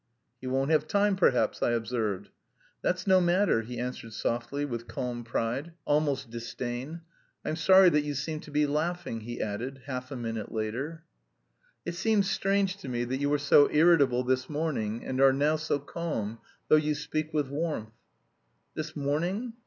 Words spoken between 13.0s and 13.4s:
that you were